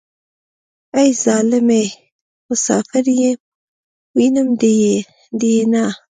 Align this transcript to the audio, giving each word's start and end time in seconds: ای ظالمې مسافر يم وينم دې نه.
ای 0.97 1.09
ظالمې 1.23 1.83
مسافر 2.49 3.05
يم 3.21 3.39
وينم 4.15 4.47
دې 5.41 5.55
نه. 5.71 5.85